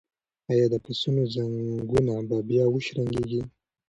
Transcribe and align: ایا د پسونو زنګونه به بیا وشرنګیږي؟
ایا 0.51 0.65
د 0.73 0.75
پسونو 0.83 1.21
زنګونه 1.33 2.13
به 2.29 2.37
بیا 2.49 2.65
وشرنګیږي؟ 2.69 3.41